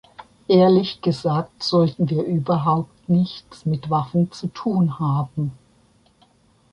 [0.47, 5.51] Ehrlich gesagt, sollten wir überhaupt nichts mit Waffen zu tun haben.